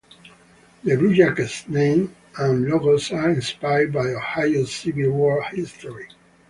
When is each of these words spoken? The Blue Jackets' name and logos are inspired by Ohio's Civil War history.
The 0.83 0.95
Blue 0.95 1.13
Jackets' 1.13 1.69
name 1.69 2.15
and 2.35 2.65
logos 2.67 3.11
are 3.11 3.29
inspired 3.29 3.93
by 3.93 4.07
Ohio's 4.07 4.73
Civil 4.73 5.11
War 5.11 5.43
history. 5.43 6.07